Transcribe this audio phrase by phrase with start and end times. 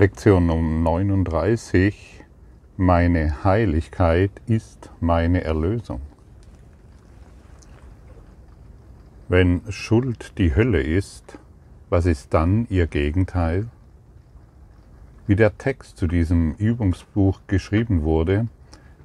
[0.00, 2.24] Lektion Nummer 39.
[2.78, 6.00] Meine Heiligkeit ist meine Erlösung.
[9.28, 11.38] Wenn Schuld die Hölle ist,
[11.90, 13.68] was ist dann ihr Gegenteil?
[15.26, 18.48] Wie der Text zu diesem Übungsbuch geschrieben wurde,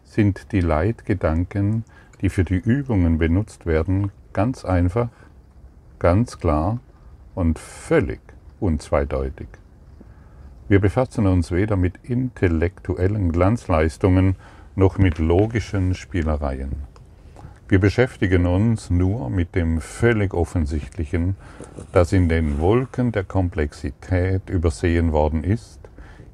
[0.05, 1.83] sind die Leitgedanken,
[2.21, 5.09] die für die Übungen benutzt werden, ganz einfach,
[5.99, 6.79] ganz klar
[7.33, 8.21] und völlig
[8.61, 9.49] unzweideutig.
[10.67, 14.35] Wir befassen uns weder mit intellektuellen Glanzleistungen
[14.75, 16.71] noch mit logischen Spielereien.
[17.67, 21.35] Wir beschäftigen uns nur mit dem völlig Offensichtlichen,
[21.91, 25.79] das in den Wolken der Komplexität übersehen worden ist,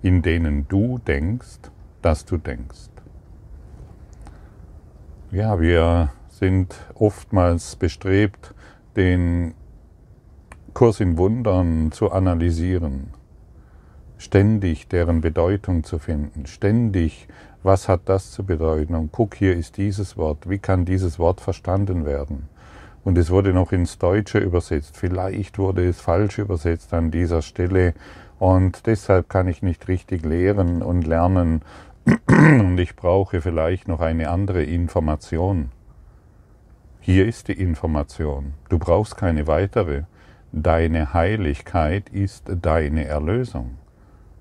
[0.01, 1.59] in denen du denkst,
[2.01, 2.89] dass du denkst.
[5.31, 8.53] Ja, wir sind oftmals bestrebt,
[8.95, 9.55] den
[10.73, 13.20] Kurs in Wundern zu analysieren
[14.21, 17.27] ständig deren Bedeutung zu finden, ständig,
[17.63, 21.41] was hat das zu bedeuten und guck, hier ist dieses Wort, wie kann dieses Wort
[21.41, 22.47] verstanden werden?
[23.03, 27.95] Und es wurde noch ins Deutsche übersetzt, vielleicht wurde es falsch übersetzt an dieser Stelle
[28.37, 31.63] und deshalb kann ich nicht richtig lehren und lernen
[32.27, 35.71] und ich brauche vielleicht noch eine andere Information.
[36.99, 38.53] Hier ist die Information.
[38.69, 40.03] Du brauchst keine weitere.
[40.51, 43.80] Deine Heiligkeit ist deine Erlösung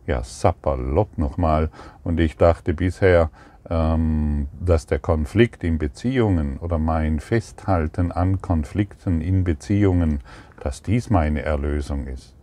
[0.07, 1.71] ja, sapperlot nochmal.
[2.03, 3.31] Und ich dachte bisher,
[3.69, 10.21] ähm, dass der Konflikt in Beziehungen oder mein Festhalten an Konflikten in Beziehungen,
[10.61, 12.37] dass dies meine Erlösung ist.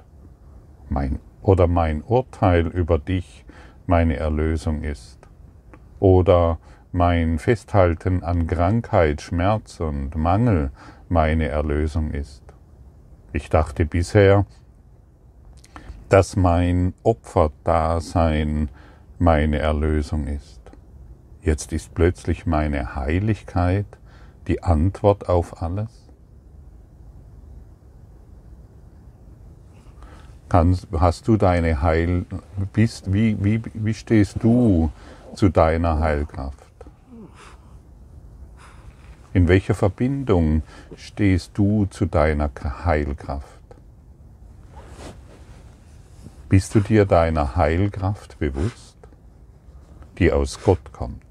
[0.90, 3.46] Mein, oder mein Urteil über dich
[3.86, 5.20] meine Erlösung ist.
[6.00, 6.60] Oder
[6.92, 10.72] mein Festhalten an Krankheit, Schmerz und Mangel
[11.10, 12.44] meine Erlösung ist.
[13.34, 14.46] Ich dachte bisher,
[16.10, 18.70] dass mein Opferdasein
[19.20, 20.62] meine Erlösung ist.
[21.42, 23.86] Jetzt ist plötzlich meine Heiligkeit
[24.48, 26.08] die Antwort auf alles.
[30.50, 32.26] Kannst, hast du deine Heil,
[32.72, 34.90] bist, wie, wie, wie stehst du
[35.36, 36.68] zu deiner Heilkraft?
[39.34, 40.64] In welcher Verbindung
[40.96, 42.50] stehst du zu deiner
[42.86, 43.57] Heilkraft?
[46.50, 48.98] Bist du dir deiner Heilkraft bewusst,
[50.18, 51.24] die aus Gott kommt?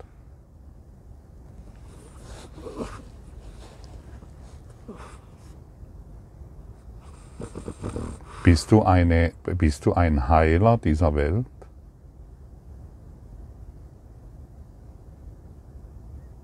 [8.45, 11.47] Bist du, eine, bist du ein Heiler dieser Welt?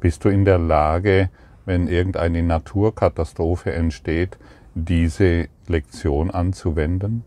[0.00, 1.28] Bist du in der Lage,
[1.66, 4.38] wenn irgendeine Naturkatastrophe entsteht,
[4.74, 7.24] diese Lektion anzuwenden?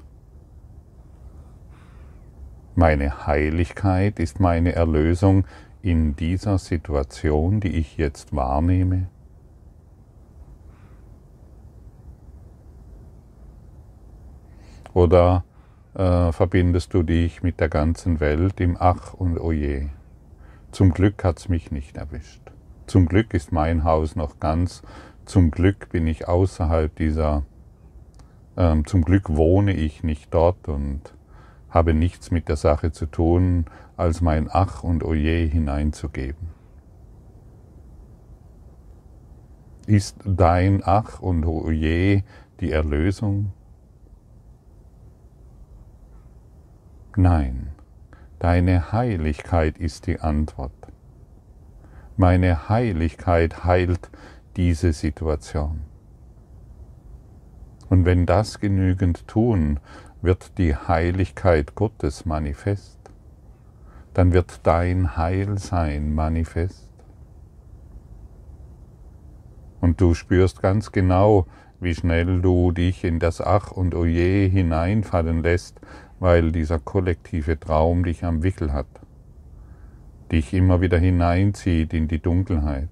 [2.78, 5.46] Meine Heiligkeit ist meine Erlösung
[5.82, 9.08] in dieser Situation, die ich jetzt wahrnehme.
[14.94, 15.46] Oder
[15.94, 19.90] äh, verbindest du dich mit der ganzen Welt im Ach und Oje?
[20.72, 22.52] Zum Glück hat's mich nicht erwischt.
[22.88, 24.84] Zum Glück ist mein Haus noch ganz.
[25.24, 27.44] Zum Glück bin ich außerhalb dieser.
[28.58, 31.15] Ähm, zum Glück wohne ich nicht dort und
[31.76, 33.66] habe nichts mit der Sache zu tun,
[33.98, 36.48] als mein Ach und Oje hineinzugeben.
[39.86, 42.24] Ist dein Ach und Oje
[42.62, 43.52] die Erlösung?
[47.18, 47.72] Nein,
[48.40, 50.72] deine Heiligkeit ist die Antwort.
[52.16, 54.10] Meine Heiligkeit heilt
[54.56, 55.82] diese Situation.
[57.90, 59.80] Und wenn das genügend tun,
[60.26, 63.00] wird die Heiligkeit Gottes manifest,
[64.14, 66.90] dann wird dein Heilsein manifest.
[69.82, 71.46] Und du spürst ganz genau,
[71.80, 75.80] wie schnell du dich in das Ach und Oje hineinfallen lässt,
[76.20, 78.88] weil dieser kollektive Traum dich am Wickel hat,
[80.32, 82.90] dich immer wieder hineinzieht in die Dunkelheit.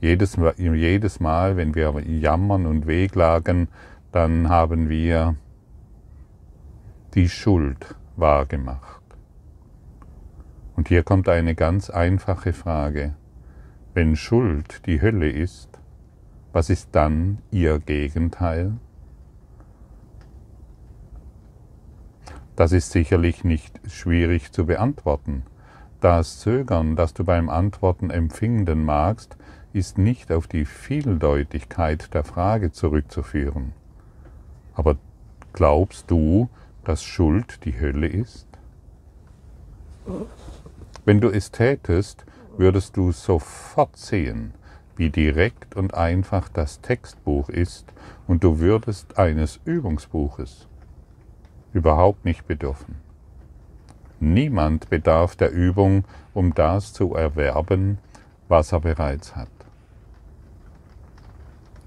[0.00, 3.68] Jedes, jedes Mal, wenn wir jammern und wehklagen,
[4.12, 5.36] dann haben wir
[7.14, 9.02] die Schuld wahrgemacht.
[10.76, 13.14] Und hier kommt eine ganz einfache Frage.
[13.92, 15.68] Wenn Schuld die Hölle ist,
[16.52, 18.72] was ist dann ihr Gegenteil?
[22.56, 25.42] Das ist sicherlich nicht schwierig zu beantworten.
[26.00, 29.36] Das Zögern, das du beim Antworten empfinden magst,
[29.72, 33.72] ist nicht auf die Vieldeutigkeit der Frage zurückzuführen.
[34.74, 34.96] Aber
[35.52, 36.48] glaubst du,
[36.84, 38.46] dass Schuld die Hölle ist?
[41.04, 42.24] Wenn du es tätest,
[42.56, 44.52] würdest du sofort sehen,
[44.96, 47.86] wie direkt und einfach das Textbuch ist
[48.26, 50.66] und du würdest eines Übungsbuches
[51.72, 52.96] überhaupt nicht bedürfen.
[54.20, 57.98] Niemand bedarf der Übung, um das zu erwerben,
[58.48, 59.48] was er bereits hat.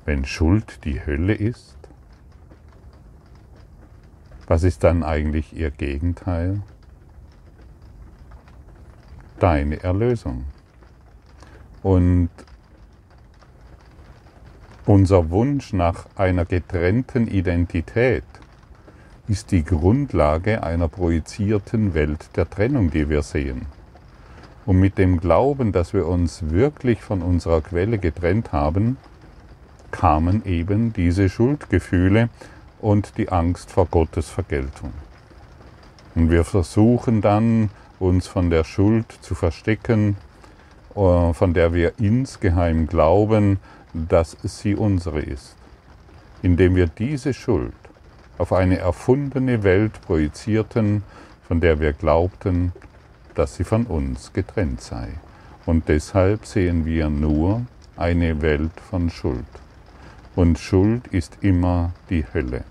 [0.03, 1.74] Wenn Schuld die Hölle ist,
[4.47, 6.61] was ist dann eigentlich ihr Gegenteil?
[9.39, 10.45] Deine Erlösung.
[11.81, 12.29] Und
[14.85, 18.23] unser Wunsch nach einer getrennten Identität
[19.27, 23.65] ist die Grundlage einer projizierten Welt der Trennung, die wir sehen.
[24.67, 28.97] Und mit dem Glauben, dass wir uns wirklich von unserer Quelle getrennt haben,
[29.91, 32.29] kamen eben diese Schuldgefühle
[32.85, 34.93] und die Angst vor Gottes Vergeltung.
[36.13, 40.17] Und wir versuchen dann, uns von der Schuld zu verstecken,
[40.95, 43.57] äh, von der wir insgeheim glauben,
[43.91, 45.55] dass sie unsere ist,
[46.43, 47.73] indem wir diese Schuld
[48.37, 51.01] auf eine erfundene Welt projizierten,
[51.47, 52.71] von der wir glaubten,
[53.33, 55.07] dass sie von uns getrennt sei.
[55.65, 57.65] Und deshalb sehen wir nur
[57.97, 59.45] eine Welt von Schuld.
[60.35, 62.63] Und Schuld ist immer die Hölle.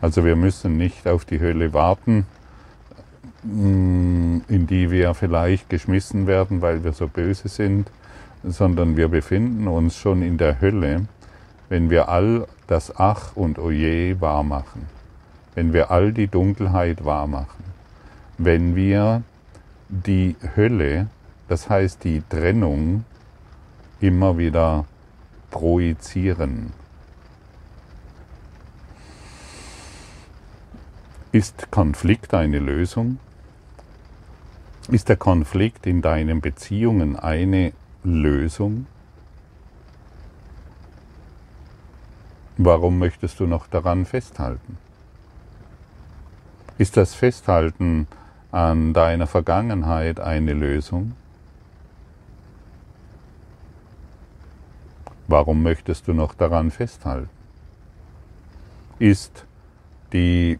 [0.00, 2.26] Also wir müssen nicht auf die Hölle warten,
[3.42, 7.90] mm, in die wir vielleicht geschmissen werden, weil wir so böse sind,
[8.44, 11.06] sondern wir befinden uns schon in der Hölle,
[11.68, 14.86] wenn wir all das Ach und Oje wahrmachen,
[15.54, 17.64] wenn wir all die Dunkelheit wahrmachen,
[18.38, 19.22] wenn wir
[19.88, 21.08] die Hölle,
[21.48, 23.04] das heißt die Trennung,
[24.00, 24.84] immer wieder
[25.50, 26.72] projizieren.
[31.30, 33.18] Ist Konflikt eine Lösung?
[34.90, 38.86] Ist der Konflikt in deinen Beziehungen eine Lösung?
[42.56, 44.78] Warum möchtest du noch daran festhalten?
[46.78, 48.08] Ist das Festhalten
[48.50, 51.12] an deiner Vergangenheit eine Lösung?
[55.26, 57.28] Warum möchtest du noch daran festhalten?
[58.98, 59.44] Ist,
[60.12, 60.58] die,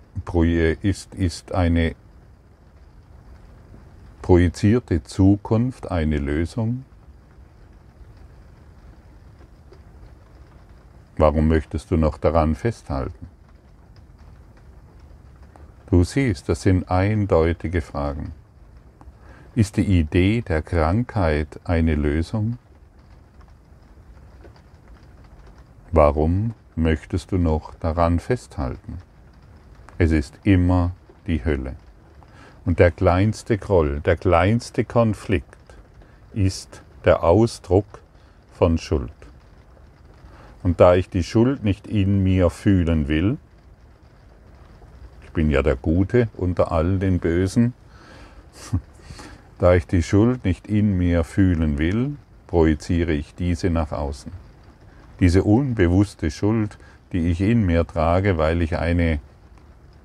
[0.83, 1.95] ist, ist eine
[4.23, 6.85] projizierte Zukunft eine Lösung?
[11.17, 13.29] Warum möchtest du noch daran festhalten?
[15.91, 18.33] Du siehst, das sind eindeutige Fragen.
[19.55, 22.59] Ist die Idee der Krankheit eine Lösung?
[25.91, 28.99] Warum möchtest du noch daran festhalten?
[29.99, 30.93] Es ist immer
[31.27, 31.75] die Hölle.
[32.65, 35.57] Und der kleinste Groll, der kleinste Konflikt
[36.35, 38.01] ist der Ausdruck
[38.53, 39.11] von Schuld.
[40.63, 43.39] Und da ich die Schuld nicht in mir fühlen will,
[45.25, 47.75] ich bin ja der Gute unter all den Bösen,
[49.59, 52.17] da ich die Schuld nicht in mir fühlen will,
[52.47, 54.33] projiziere ich diese nach außen.
[55.21, 56.79] Diese unbewusste Schuld,
[57.13, 59.21] die ich in mir trage, weil ich eine,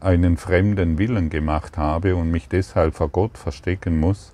[0.04, 4.34] einen fremden Willen gemacht habe und mich deshalb vor Gott verstecken muss,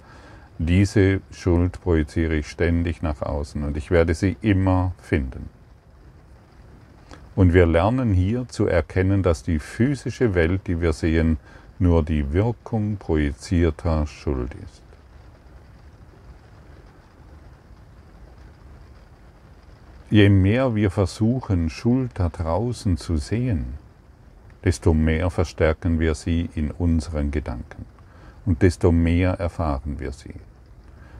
[0.57, 5.49] diese Schuld projiziere ich ständig nach außen und ich werde sie immer finden.
[7.35, 11.37] Und wir lernen hier zu erkennen, dass die physische Welt, die wir sehen,
[11.77, 14.81] nur die Wirkung projizierter Schuld ist.
[20.09, 23.75] Je mehr wir versuchen, Schuld da draußen zu sehen,
[24.63, 27.85] desto mehr verstärken wir sie in unseren Gedanken
[28.45, 30.35] und desto mehr erfahren wir sie.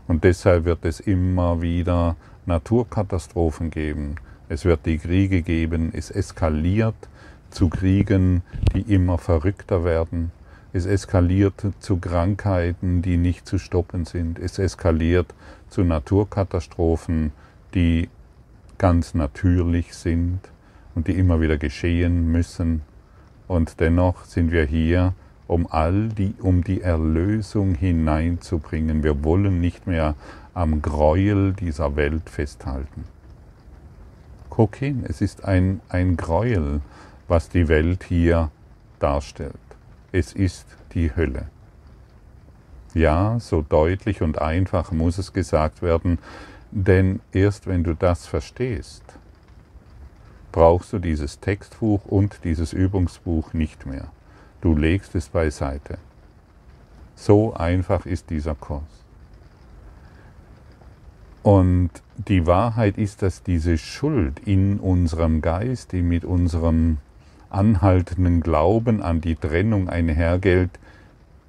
[0.07, 2.15] Und deshalb wird es immer wieder
[2.45, 4.15] Naturkatastrophen geben,
[4.49, 6.95] es wird die Kriege geben, es eskaliert
[7.51, 8.41] zu Kriegen,
[8.73, 10.31] die immer verrückter werden.
[10.73, 14.39] Es eskaliert zu Krankheiten, die nicht zu stoppen sind.
[14.39, 15.33] Es eskaliert
[15.69, 17.31] zu Naturkatastrophen,
[17.75, 18.09] die
[18.79, 20.39] ganz natürlich sind
[20.95, 22.81] und die immer wieder geschehen müssen.
[23.49, 25.15] Und dennoch sind wir hier,
[25.47, 29.01] um all die, um die Erlösung hineinzubringen.
[29.01, 30.13] Wir wollen nicht mehr
[30.53, 33.05] am Gräuel dieser Welt festhalten.
[34.51, 36.81] Guck hin, es ist ein, ein Gräuel,
[37.27, 38.51] was die Welt hier
[38.99, 39.55] darstellt.
[40.11, 41.47] Es ist die Hölle.
[42.93, 46.19] Ja, so deutlich und einfach muss es gesagt werden,
[46.69, 49.01] denn erst wenn du das verstehst,
[50.51, 54.07] brauchst du dieses Textbuch und dieses Übungsbuch nicht mehr.
[54.61, 55.97] Du legst es beiseite.
[57.15, 58.83] So einfach ist dieser Kurs.
[61.43, 61.89] Und
[62.27, 66.97] die Wahrheit ist, dass diese Schuld in unserem Geist, die mit unserem
[67.49, 70.71] anhaltenden Glauben an die Trennung einhergeht,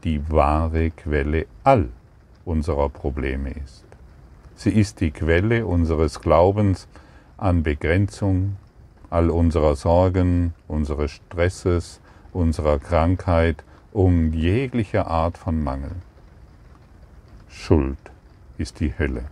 [0.04, 1.88] die wahre Quelle all
[2.44, 3.84] unserer Probleme ist.
[4.54, 6.86] Sie ist die Quelle unseres Glaubens
[7.36, 8.56] an Begrenzung,
[9.10, 12.00] all unserer Sorgen, unseres Stresses,
[12.32, 15.96] unserer Krankheit und jeglicher Art von Mangel.
[17.48, 17.98] Schuld
[18.56, 19.24] ist die Hölle.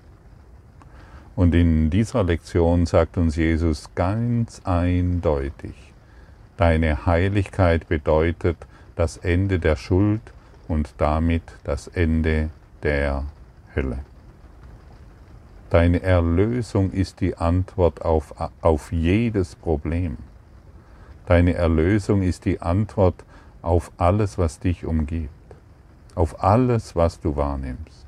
[1.37, 5.75] Und in dieser Lektion sagt uns Jesus ganz eindeutig,
[6.57, 8.57] deine Heiligkeit bedeutet
[8.97, 10.21] das Ende der Schuld
[10.67, 12.51] und damit das Ende
[12.83, 13.25] der
[13.77, 14.01] Hölle.
[15.71, 20.17] Deine Erlösung ist die Antwort auf, auf jedes Problem.
[21.27, 23.27] Deine Erlösung ist die Antwort
[23.61, 25.29] auf alles, was dich umgibt,
[26.15, 28.07] auf alles, was du wahrnimmst.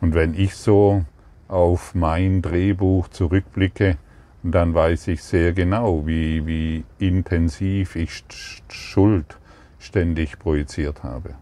[0.00, 1.04] Und wenn ich so
[1.48, 3.98] auf mein Drehbuch zurückblicke,
[4.42, 8.24] dann weiß ich sehr genau, wie, wie intensiv ich
[8.70, 9.38] Schuld
[9.78, 11.34] ständig projiziert habe.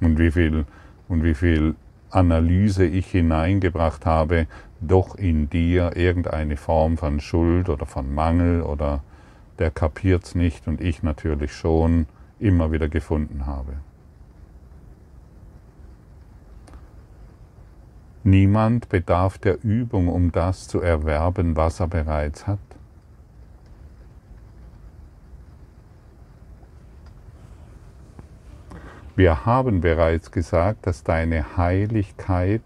[0.00, 0.66] Und wie viel,
[1.08, 1.74] und wie viel
[2.16, 4.46] Analyse ich hineingebracht habe,
[4.80, 9.02] doch in dir irgendeine Form von Schuld oder von Mangel oder
[9.58, 12.06] der kapiert's nicht und ich natürlich schon
[12.38, 13.74] immer wieder gefunden habe.
[18.24, 22.58] Niemand bedarf der Übung, um das zu erwerben, was er bereits hat.
[29.16, 32.60] Wir haben bereits gesagt, dass deine Heiligkeit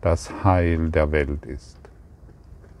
[0.00, 1.78] das Heil der Welt ist.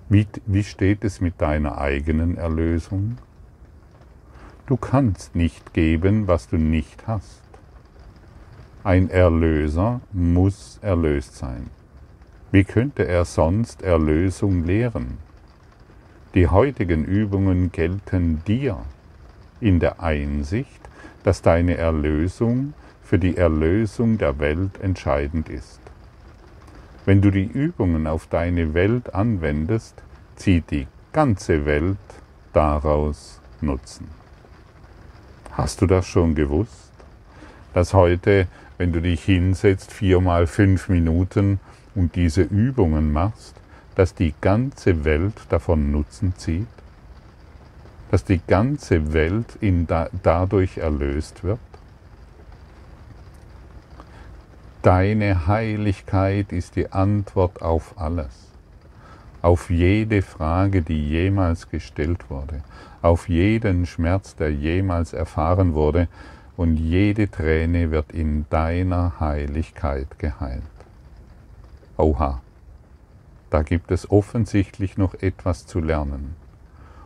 [0.08, 3.18] Wie, wie steht es mit deiner eigenen Erlösung?
[4.66, 7.42] Du kannst nicht geben, was du nicht hast.
[8.84, 11.70] Ein Erlöser muss erlöst sein.
[12.52, 15.18] Wie könnte er sonst Erlösung lehren?
[16.34, 18.76] Die heutigen Übungen gelten dir
[19.60, 20.80] in der Einsicht,
[21.24, 22.72] dass deine Erlösung
[23.04, 25.80] für die Erlösung der Welt entscheidend ist.
[27.04, 30.02] Wenn du die Übungen auf deine Welt anwendest,
[30.36, 31.98] zieht die ganze Welt
[32.52, 34.08] daraus Nutzen.
[35.52, 36.90] Hast du das schon gewusst?
[37.74, 41.60] Dass heute, wenn du dich hinsetzt, viermal fünf Minuten
[41.94, 43.54] und diese Übungen machst,
[43.94, 46.66] dass die ganze Welt davon Nutzen zieht?
[48.10, 51.60] Dass die ganze Welt in da, dadurch erlöst wird?
[54.84, 58.50] Deine Heiligkeit ist die Antwort auf alles,
[59.40, 62.62] auf jede Frage, die jemals gestellt wurde,
[63.00, 66.06] auf jeden Schmerz, der jemals erfahren wurde,
[66.58, 70.62] und jede Träne wird in deiner Heiligkeit geheilt.
[71.96, 72.42] Oha,
[73.48, 76.36] da gibt es offensichtlich noch etwas zu lernen.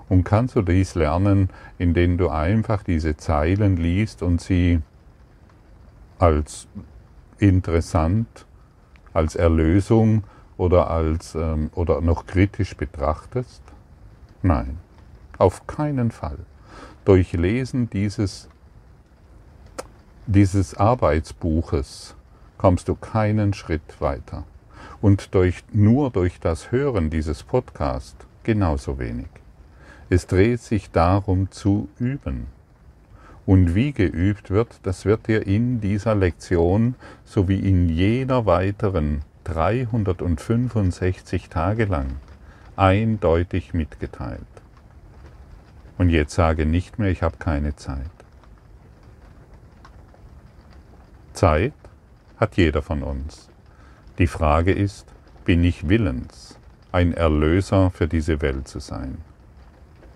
[0.08, 4.80] Und kannst du dies lernen, indem du einfach diese Zeilen liest und sie
[6.18, 6.66] als
[7.38, 8.46] interessant
[9.12, 10.24] als Erlösung
[10.56, 13.62] oder, als, ähm, oder noch kritisch betrachtest?
[14.42, 14.78] Nein,
[15.38, 16.38] auf keinen Fall.
[17.04, 18.48] Durch Lesen dieses,
[20.26, 22.14] dieses Arbeitsbuches
[22.58, 24.44] kommst du keinen Schritt weiter.
[25.00, 29.28] Und durch, nur durch das Hören dieses Podcasts genauso wenig.
[30.10, 32.46] Es dreht sich darum zu üben.
[33.48, 41.48] Und wie geübt wird, das wird dir in dieser Lektion sowie in jeder weiteren 365
[41.48, 42.16] Tage lang
[42.76, 44.42] eindeutig mitgeteilt.
[45.96, 48.10] Und jetzt sage nicht mehr, ich habe keine Zeit.
[51.32, 51.72] Zeit
[52.36, 53.48] hat jeder von uns.
[54.18, 55.06] Die Frage ist,
[55.46, 56.58] bin ich willens,
[56.92, 59.16] ein Erlöser für diese Welt zu sein?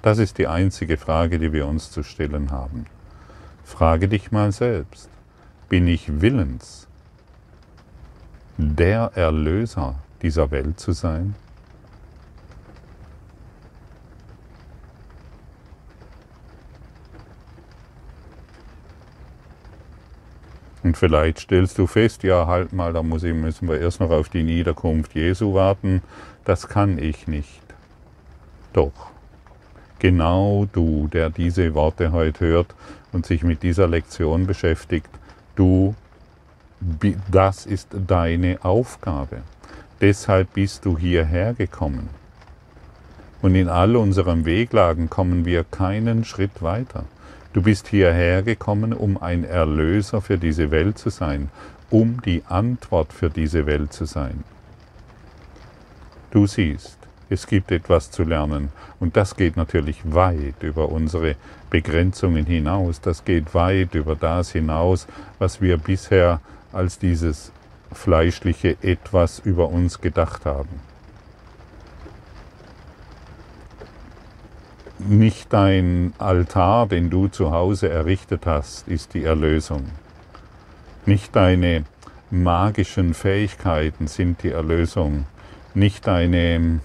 [0.03, 2.85] Das ist die einzige Frage, die wir uns zu stellen haben.
[3.65, 5.09] Frage dich mal selbst,
[5.69, 6.87] bin ich willens,
[8.59, 11.35] der Erlöser dieser Welt zu sein?
[20.83, 24.11] Und vielleicht stellst du fest, ja, halt mal, da muss ich, müssen wir erst noch
[24.11, 26.03] auf die Niederkunft Jesu warten.
[26.45, 27.63] Das kann ich nicht.
[28.73, 29.11] Doch,
[30.01, 32.75] genau du, der diese Worte heute hört
[33.13, 35.09] und sich mit dieser Lektion beschäftigt,
[35.55, 35.95] du,
[37.31, 39.43] das ist deine Aufgabe.
[40.01, 42.09] Deshalb bist du hierher gekommen.
[43.41, 47.05] Und in all unseren Weglagen kommen wir keinen Schritt weiter.
[47.53, 51.51] Du bist hierher gekommen, um ein Erlöser für diese Welt zu sein,
[51.91, 54.43] um die Antwort für diese Welt zu sein.
[56.31, 56.97] Du siehst,
[57.33, 58.69] es gibt etwas zu lernen
[59.01, 61.37] und das geht natürlich weit über unsere
[61.71, 65.07] Begrenzungen hinaus, das geht weit über das hinaus,
[65.39, 66.41] was wir bisher
[66.73, 67.51] als dieses
[67.93, 70.81] fleischliche etwas über uns gedacht haben.
[74.99, 79.87] Nicht dein Altar, den du zu Hause errichtet hast, ist die Erlösung.
[81.07, 81.85] Nicht deine
[82.31, 85.27] magischen Fähigkeiten sind die Erlösung.
[85.75, 86.81] Nicht deine,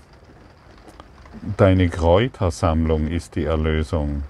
[1.57, 4.23] deine Kräutersammlung ist die Erlösung.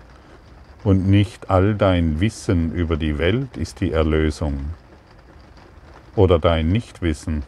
[0.84, 4.72] Und nicht all dein Wissen über die Welt ist die Erlösung.
[6.16, 7.44] Oder dein Nichtwissen.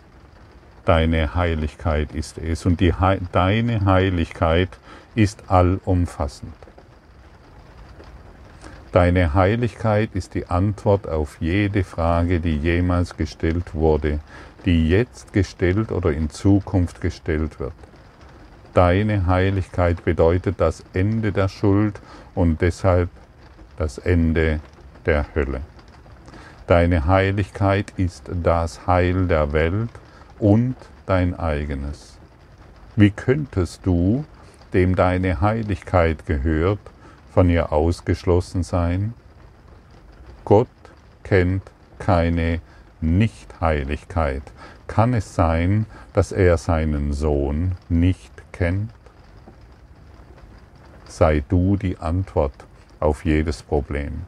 [0.86, 2.66] Deine Heiligkeit ist es.
[2.66, 2.94] Und die,
[3.32, 4.70] deine Heiligkeit
[5.16, 6.54] ist allumfassend.
[8.92, 14.20] Deine Heiligkeit ist die Antwort auf jede Frage, die jemals gestellt wurde,
[14.66, 17.74] die jetzt gestellt oder in Zukunft gestellt wird.
[18.74, 22.00] Deine Heiligkeit bedeutet das Ende der Schuld
[22.36, 23.10] und deshalb
[23.78, 24.60] das Ende
[25.06, 25.62] der Hölle.
[26.68, 29.90] Deine Heiligkeit ist das Heil der Welt
[30.38, 30.76] und
[31.08, 32.20] dein eigenes.
[32.96, 34.26] Wie könntest du,
[34.74, 36.80] dem deine Heiligkeit gehört,
[37.34, 39.16] von ihr ausgeschlossen sein?
[40.46, 40.68] Gott
[41.24, 41.64] kennt
[41.98, 42.62] keine
[43.02, 44.44] Nichtheiligkeit.
[44.90, 48.92] Kann es sein, dass er seinen Sohn nicht kennt?
[51.08, 52.66] Sei du die Antwort
[53.00, 54.24] auf jedes Problem.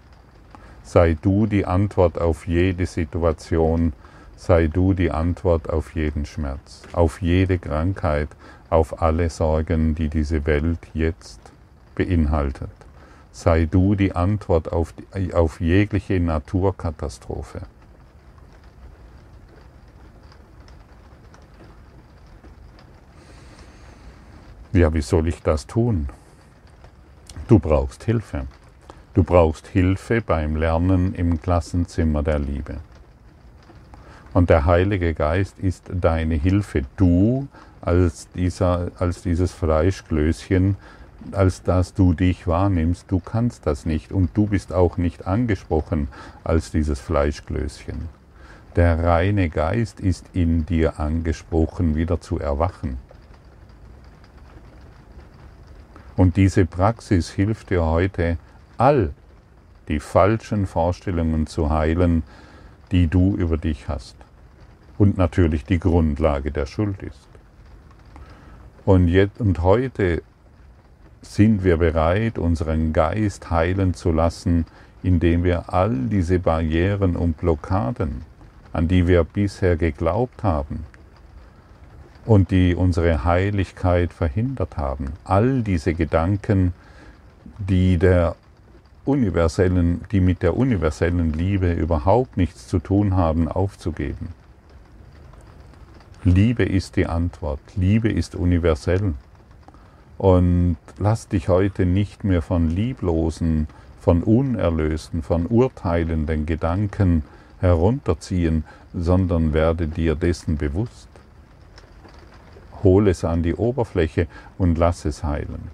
[0.84, 3.91] Sei du die Antwort auf jede Situation.
[4.38, 8.30] Sei du die Antwort auf jeden Schmerz, auf jede Krankheit,
[8.70, 11.41] auf alle Sorgen, die diese Welt jetzt
[11.96, 12.72] beinhaltet
[13.32, 17.62] sei du die Antwort auf, die, auf jegliche Naturkatastrophe.
[24.73, 26.07] Ja, wie soll ich das tun?
[27.49, 28.47] Du brauchst Hilfe.
[29.13, 32.77] Du brauchst Hilfe beim Lernen im Klassenzimmer der Liebe.
[34.34, 36.84] Und der Heilige Geist ist deine Hilfe.
[36.95, 37.49] Du
[37.81, 40.77] als, dieser, als dieses Fleischglöschen,
[41.34, 43.12] als dass du dich wahrnimmst.
[43.12, 46.07] Du kannst das nicht und du bist auch nicht angesprochen
[46.45, 48.07] als dieses Fleischglöschen.
[48.77, 52.97] Der reine Geist ist in dir angesprochen, wieder zu erwachen.
[56.15, 58.38] Und diese Praxis hilft dir heute,
[58.78, 59.13] all
[59.88, 62.24] die falschen Vorstellungen zu heilen,
[62.91, 64.15] die du über dich hast.
[64.97, 67.28] Und natürlich die Grundlage der Schuld ist.
[68.86, 70.21] Und, jetzt, und heute
[71.21, 74.65] sind wir bereit, unseren Geist heilen zu lassen,
[75.04, 78.24] indem wir all diese Barrieren und Blockaden,
[78.74, 80.86] an die wir bisher geglaubt haben
[82.25, 86.73] und die unsere Heiligkeit verhindert haben, all diese Gedanken,
[87.57, 88.36] die der
[89.05, 94.29] universellen, die mit der universellen Liebe überhaupt nichts zu tun haben, aufzugeben.
[96.23, 97.60] Liebe ist die Antwort.
[97.75, 99.15] Liebe ist universell.
[100.19, 103.67] Und lass dich heute nicht mehr von lieblosen,
[103.99, 107.23] von unerlösten, von urteilenden Gedanken
[107.60, 111.07] herunterziehen, sondern werde dir dessen bewusst.
[112.84, 115.70] Hol es an die Oberfläche und lass es heilen.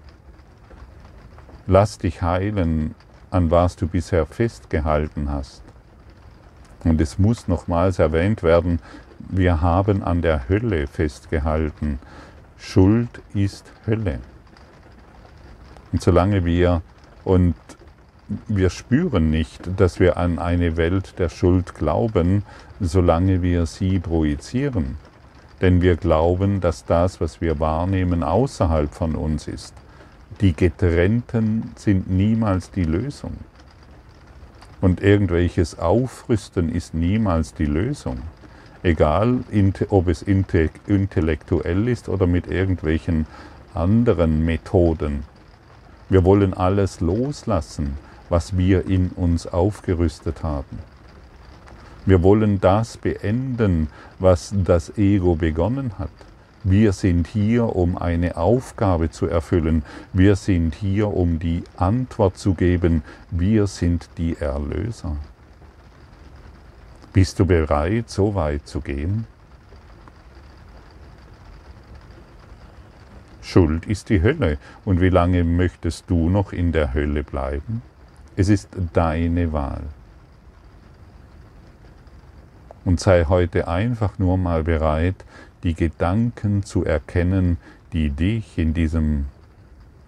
[1.65, 2.95] Lass dich heilen,
[3.31, 5.61] an was du bisher festgehalten hast.
[6.83, 8.79] Und es muss nochmals erwähnt werden,
[9.19, 11.99] wir haben an der Hölle festgehalten.
[12.57, 14.19] Schuld ist Hölle.
[15.91, 16.81] Und solange wir
[17.23, 17.55] und
[18.47, 22.43] wir spüren nicht, dass wir an eine Welt der Schuld glauben,
[22.79, 24.97] solange wir sie projizieren.
[25.61, 29.73] Denn wir glauben, dass das, was wir wahrnehmen, außerhalb von uns ist.
[30.41, 33.37] Die Getrennten sind niemals die Lösung.
[34.81, 38.19] Und irgendwelches Aufrüsten ist niemals die Lösung.
[38.83, 39.39] Egal,
[39.89, 43.25] ob es intellektuell ist oder mit irgendwelchen
[43.73, 45.23] anderen Methoden.
[46.09, 47.97] Wir wollen alles loslassen,
[48.29, 50.79] was wir in uns aufgerüstet haben.
[52.07, 56.09] Wir wollen das beenden, was das Ego begonnen hat.
[56.63, 59.83] Wir sind hier, um eine Aufgabe zu erfüllen.
[60.13, 63.03] Wir sind hier, um die Antwort zu geben.
[63.29, 65.17] Wir sind die Erlöser.
[67.11, 69.27] Bist du bereit, so weit zu gehen?
[73.41, 74.59] Schuld ist die Hölle.
[74.85, 77.81] Und wie lange möchtest du noch in der Hölle bleiben?
[78.37, 79.83] Es ist deine Wahl.
[82.87, 85.25] Und sei heute einfach nur mal bereit,
[85.63, 87.57] die Gedanken zu erkennen,
[87.91, 89.25] die dich in diesem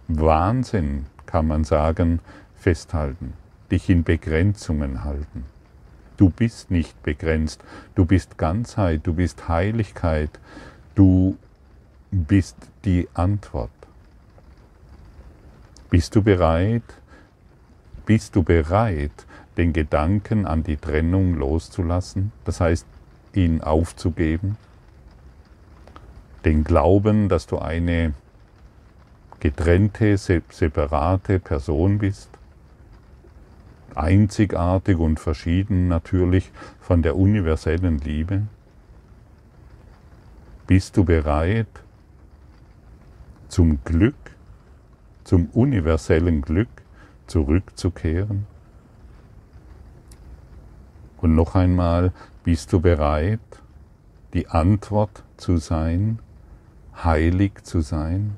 [0.07, 2.21] Wahnsinn, kann man sagen,
[2.55, 3.33] festhalten,
[3.69, 5.43] dich in Begrenzungen halten.
[6.15, 7.61] Du bist nicht begrenzt,
[7.95, 10.31] du bist Ganzheit, du bist Heiligkeit,
[10.95, 11.37] du
[12.11, 13.71] bist die Antwort.
[15.89, 16.83] Bist du bereit?
[18.05, 19.25] Bist du bereit,
[19.59, 22.31] den Gedanken an die Trennung loszulassen?
[22.45, 22.87] Das heißt,
[23.33, 24.57] ihn aufzugeben?
[26.45, 28.13] Den Glauben, dass du eine
[29.41, 32.29] getrennte, separate Person bist?
[33.95, 38.43] Einzigartig und verschieden natürlich von der universellen Liebe?
[40.67, 41.67] Bist du bereit,
[43.49, 44.15] zum Glück,
[45.25, 46.69] zum universellen Glück
[47.27, 48.45] zurückzukehren?
[51.21, 53.39] Und noch einmal, bist du bereit,
[54.33, 56.19] die Antwort zu sein,
[57.03, 58.37] heilig zu sein?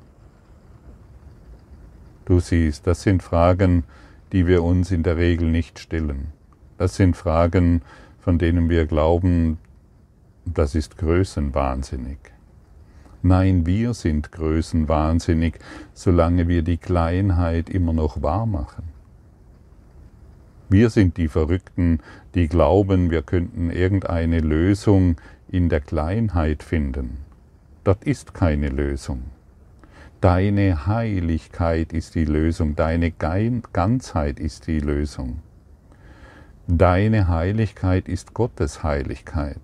[2.24, 3.84] Du siehst, das sind Fragen,
[4.32, 6.32] die wir uns in der Regel nicht stellen.
[6.78, 7.82] Das sind Fragen,
[8.18, 9.58] von denen wir glauben,
[10.44, 12.18] das ist größenwahnsinnig.
[13.22, 15.54] Nein, wir sind größenwahnsinnig,
[15.94, 18.91] solange wir die Kleinheit immer noch wahr machen.
[20.72, 21.98] Wir sind die Verrückten,
[22.34, 25.16] die glauben, wir könnten irgendeine Lösung
[25.50, 27.18] in der Kleinheit finden.
[27.84, 29.24] Dort ist keine Lösung.
[30.22, 35.40] Deine Heiligkeit ist die Lösung, deine Ganzheit ist die Lösung.
[36.66, 39.60] Deine Heiligkeit ist Gottes Heiligkeit.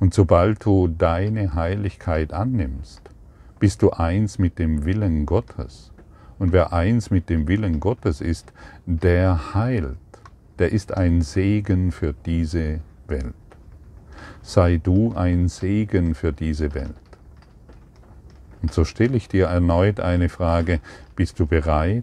[0.00, 3.02] Und sobald du deine Heiligkeit annimmst,
[3.60, 5.91] bist du eins mit dem Willen Gottes.
[6.42, 8.52] Und wer eins mit dem Willen Gottes ist,
[8.84, 9.96] der heilt,
[10.58, 13.32] der ist ein Segen für diese Welt.
[14.42, 16.96] Sei du ein Segen für diese Welt.
[18.60, 20.80] Und so stelle ich dir erneut eine Frage,
[21.14, 22.02] bist du bereit,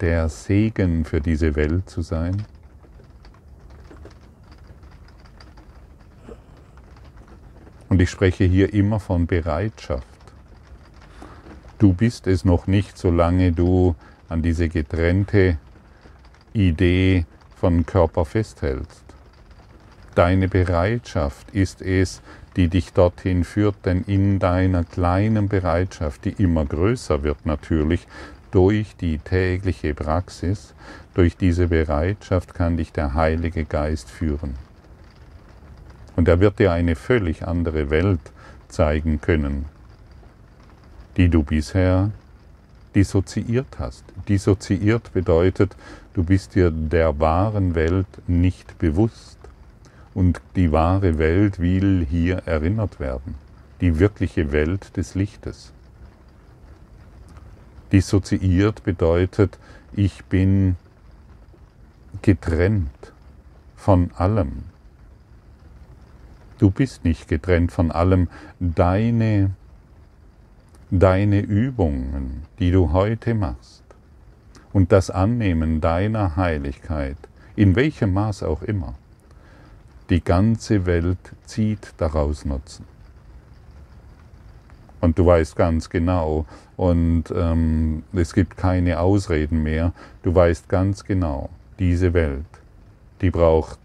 [0.00, 2.42] der Segen für diese Welt zu sein?
[7.90, 10.15] Und ich spreche hier immer von Bereitschaft.
[11.78, 13.94] Du bist es noch nicht, solange du
[14.28, 15.58] an diese getrennte
[16.54, 19.04] Idee von Körper festhältst.
[20.14, 22.22] Deine Bereitschaft ist es,
[22.56, 28.06] die dich dorthin führt, denn in deiner kleinen Bereitschaft, die immer größer wird natürlich,
[28.50, 30.72] durch die tägliche Praxis,
[31.12, 34.54] durch diese Bereitschaft kann dich der Heilige Geist führen.
[36.16, 38.32] Und er wird dir eine völlig andere Welt
[38.68, 39.66] zeigen können,
[41.16, 42.10] die du bisher
[42.94, 44.04] dissoziiert hast.
[44.28, 45.76] Dissoziiert bedeutet,
[46.14, 49.38] du bist dir der wahren Welt nicht bewusst.
[50.14, 53.34] Und die wahre Welt will hier erinnert werden.
[53.82, 55.72] Die wirkliche Welt des Lichtes.
[57.92, 59.58] Dissoziiert bedeutet,
[59.92, 60.76] ich bin
[62.22, 63.12] getrennt
[63.76, 64.64] von allem.
[66.58, 68.28] Du bist nicht getrennt von allem.
[68.58, 69.50] Deine,
[70.90, 73.82] deine Übungen, die du heute machst,
[74.72, 77.16] und das Annehmen deiner Heiligkeit,
[77.56, 78.94] in welchem Maß auch immer,
[80.10, 82.84] die ganze Welt zieht daraus Nutzen.
[85.00, 86.46] Und du weißt ganz genau,
[86.76, 92.44] und ähm, es gibt keine Ausreden mehr, du weißt ganz genau, diese Welt,
[93.20, 93.78] die braucht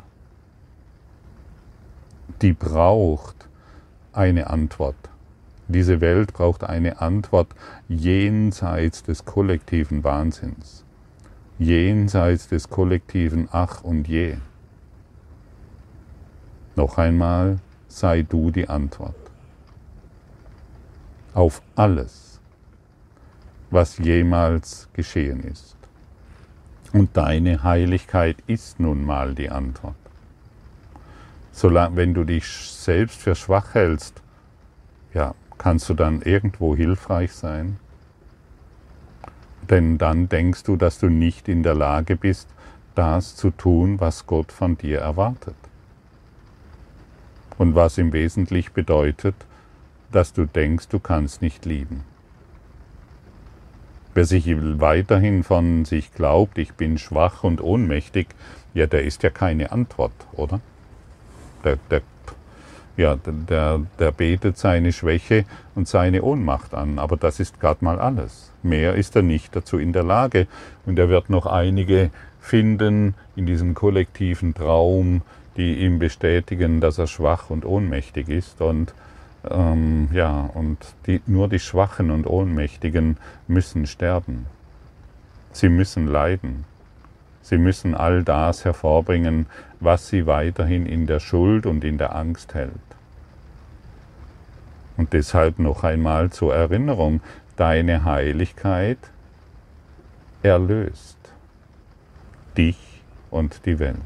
[2.42, 3.36] die braucht
[4.14, 4.96] eine Antwort.
[5.72, 7.56] Diese Welt braucht eine Antwort
[7.88, 10.84] jenseits des kollektiven Wahnsinns,
[11.60, 14.36] jenseits des kollektiven Ach und Je.
[16.76, 19.16] Noch einmal, sei du die Antwort
[21.34, 22.42] auf alles,
[23.70, 25.78] was jemals geschehen ist.
[26.92, 29.96] Und deine Heiligkeit ist nun mal die Antwort.
[31.54, 34.22] Solange, wenn du dich selbst für schwach hältst,
[35.14, 37.78] ja, kannst du dann irgendwo hilfreich sein?
[39.70, 42.50] Denn dann denkst du, dass du nicht in der Lage bist,
[42.96, 45.56] das zu tun, was Gott von dir erwartet.
[47.60, 49.36] Und was im Wesentlichen bedeutet,
[50.12, 52.06] dass du denkst, du kannst nicht lieben.
[54.16, 54.48] Wer sich
[54.80, 58.30] weiterhin von sich glaubt, ich bin schwach und ohnmächtig,
[58.74, 60.60] ja, der ist ja keine Antwort, oder?
[61.64, 62.02] Der, der,
[62.98, 68.00] ja, der, der betet seine Schwäche und seine Ohnmacht an, aber das ist gerade mal
[68.00, 68.52] alles.
[68.64, 70.48] Mehr ist er nicht dazu in der Lage
[70.86, 75.22] und er wird noch einige finden in diesem kollektiven Traum,
[75.58, 78.94] die ihm bestätigen, dass er schwach und ohnmächtig ist und
[79.50, 80.78] ähm, ja, und
[81.08, 84.46] die, nur die Schwachen und Ohnmächtigen müssen sterben.
[85.52, 86.66] Sie müssen leiden.
[87.42, 89.48] Sie müssen all das hervorbringen,
[89.80, 92.72] was sie weiterhin in der Schuld und in der Angst hält.
[94.98, 97.22] Und deshalb noch einmal zur Erinnerung,
[97.56, 99.00] deine Heiligkeit
[100.44, 101.18] erlöst
[102.58, 102.78] dich
[103.30, 103.98] und die Welt.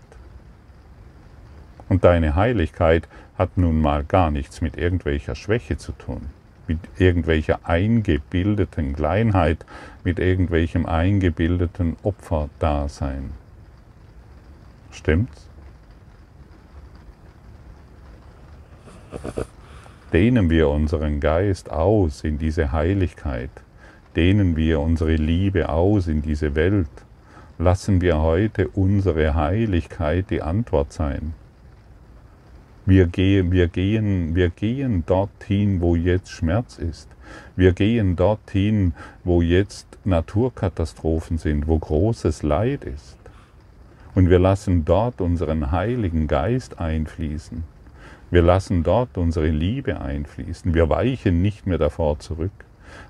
[1.89, 6.29] Und deine Heiligkeit hat nun mal gar nichts mit irgendwelcher Schwäche zu tun,
[6.67, 9.65] mit irgendwelcher eingebildeten Kleinheit,
[10.03, 13.31] mit irgendwelchem eingebildeten Opferdasein.
[14.91, 15.47] Stimmt's?
[20.13, 23.49] Dehnen wir unseren Geist aus in diese Heiligkeit,
[24.15, 26.89] dehnen wir unsere Liebe aus in diese Welt,
[27.57, 31.33] lassen wir heute unsere Heiligkeit die Antwort sein.
[32.87, 37.09] Wir gehen, wir gehen, wir gehen dorthin, wo jetzt Schmerz ist.
[37.55, 38.93] Wir gehen dorthin,
[39.23, 43.17] wo jetzt Naturkatastrophen sind, wo großes Leid ist.
[44.13, 47.63] Und wir lassen dort unseren Heiligen Geist einfließen.
[48.29, 50.75] Wir lassen dort unsere Liebe einfließen.
[50.75, 52.65] Wir weichen nicht mehr davor zurück.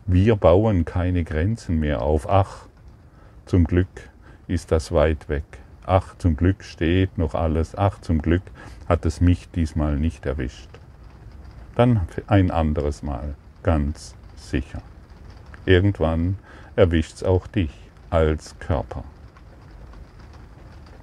[0.05, 2.29] Wir bauen keine Grenzen mehr auf.
[2.29, 2.67] Ach,
[3.45, 4.09] zum Glück
[4.47, 5.43] ist das weit weg.
[5.88, 7.76] Ach, zum Glück steht noch alles.
[7.78, 8.41] Ach, zum Glück
[8.89, 10.69] hat es mich diesmal nicht erwischt.
[11.76, 14.82] Dann ein anderes Mal, ganz sicher.
[15.65, 16.38] Irgendwann
[16.76, 17.71] erwischt es auch dich
[18.10, 19.04] als Körper.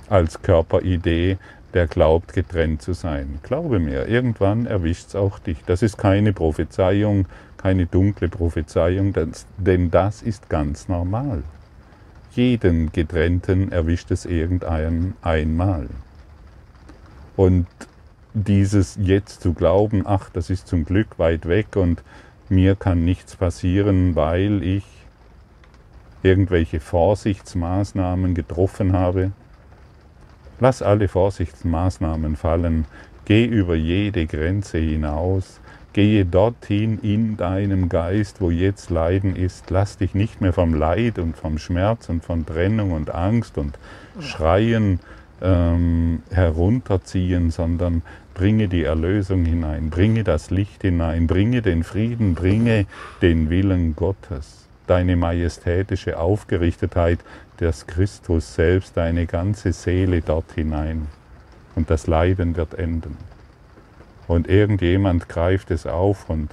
[0.09, 1.39] Als Körperidee,
[1.75, 3.39] der glaubt, getrennt zu sein.
[3.43, 5.59] Glaube mir, irgendwann erwischt es auch dich.
[5.65, 9.15] Das ist keine Prophezeiung, keine dunkle Prophezeiung,
[9.59, 11.45] denn das ist ganz normal.
[12.35, 15.89] Jeden Getrennten erwischt es irgendein einmal.
[17.37, 17.67] Und
[18.33, 22.03] dieses jetzt zu glauben, ach, das ist zum Glück weit weg und
[22.49, 24.85] mir kann nichts passieren, weil ich
[26.23, 29.33] irgendwelche Vorsichtsmaßnahmen getroffen habe.
[30.61, 32.87] Lass alle Vorsichtsmaßnahmen fallen,
[33.27, 35.61] geh über jede Grenze hinaus,
[35.93, 39.71] Gehe dorthin in deinem Geist, wo jetzt Leiden ist.
[39.71, 43.79] Lass dich nicht mehr vom Leid und vom Schmerz und von Trennung und Angst und
[44.21, 45.01] Schreien
[45.43, 48.03] ähm, herunterziehen, sondern
[48.35, 52.87] bringe die Erlösung hinein, bringe das Licht hinein, bringe den Frieden, bringe
[53.21, 57.19] den Willen Gottes, deine majestätische Aufgerichtetheit,
[57.61, 61.07] des Christus selbst, deine ganze Seele dort hinein.
[61.75, 63.17] Und das Leiden wird enden.
[64.29, 66.51] Und irgendjemand greift es auf und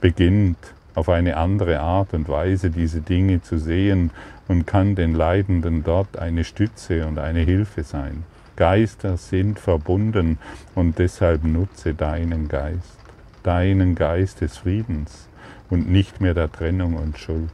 [0.00, 0.58] beginnt
[0.94, 4.10] auf eine andere Art und Weise diese Dinge zu sehen
[4.48, 8.24] und kann den Leidenden dort eine Stütze und eine Hilfe sein.
[8.56, 10.38] Geister sind verbunden
[10.74, 12.98] und deshalb nutze deinen Geist,
[13.44, 15.28] deinen Geist des Friedens
[15.70, 17.52] und nicht mehr der Trennung und Schuld.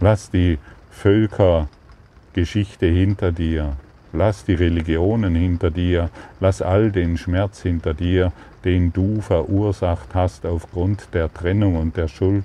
[0.00, 0.58] Lass die
[0.90, 3.76] Völkergeschichte hinter dir
[4.12, 8.32] Lass die Religionen hinter dir, lass all den Schmerz hinter dir,
[8.64, 12.44] den du verursacht hast aufgrund der Trennung und der Schuld.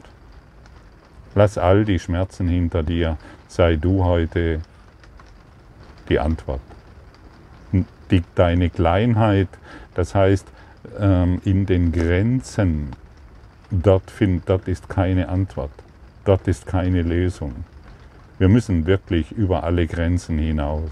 [1.35, 4.61] Lass all die Schmerzen hinter dir, sei du heute
[6.09, 6.61] die Antwort.
[8.09, 9.49] Die, deine Kleinheit,
[9.93, 10.47] das heißt
[10.97, 12.91] ähm, in den Grenzen,
[13.69, 15.71] dort, find, dort ist keine Antwort,
[16.23, 17.65] dort ist keine Lösung.
[18.39, 20.89] Wir müssen wirklich über alle Grenzen hinaus.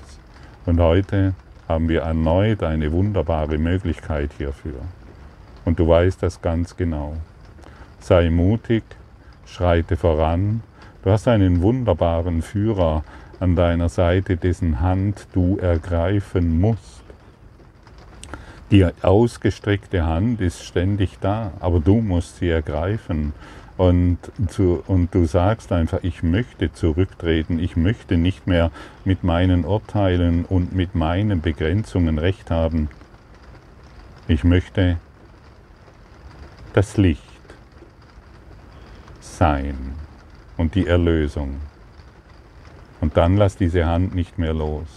[0.66, 1.34] Und heute
[1.68, 4.82] haben wir erneut eine wunderbare Möglichkeit hierfür.
[5.64, 7.16] Und du weißt das ganz genau.
[8.00, 8.84] Sei mutig,
[9.46, 10.64] schreite voran.
[11.04, 13.04] Du hast einen wunderbaren Führer
[13.40, 17.04] an deiner Seite, dessen Hand du ergreifen musst.
[18.72, 23.34] Die ausgestreckte Hand ist ständig da, aber du musst sie ergreifen.
[23.78, 28.72] Und, zu, und du sagst einfach, ich möchte zurücktreten, ich möchte nicht mehr
[29.04, 32.90] mit meinen Urteilen und mit meinen Begrenzungen recht haben.
[34.28, 34.98] Ich möchte
[36.74, 37.22] das Licht
[39.20, 39.96] sein
[40.58, 41.60] und die Erlösung.
[43.02, 44.88] Und dann lass diese Hand nicht mehr los.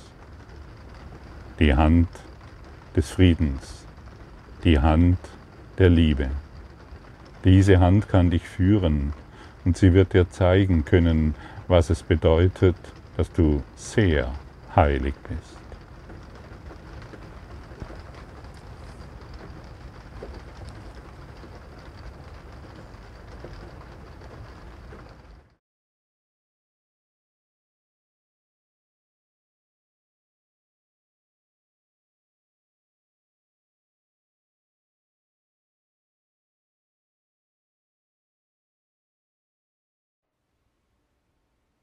[1.59, 2.09] Die Hand
[2.95, 3.85] des Friedens,
[4.63, 5.19] die Hand
[5.79, 6.31] der Liebe.
[7.49, 9.15] Diese Hand kann dich führen
[9.65, 11.35] und sie wird dir zeigen können,
[11.67, 12.77] was es bedeutet,
[13.17, 14.35] dass du sehr
[14.77, 15.58] heilig bist.